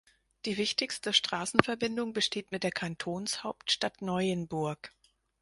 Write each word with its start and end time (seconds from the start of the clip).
Die 0.45 0.57
wichtigste 0.57 1.13
Strassenverbindung 1.13 2.11
besteht 2.13 2.51
mit 2.51 2.63
der 2.63 2.71
Kantonshauptstadt 2.71 4.01
Neuenburg. 4.01 4.91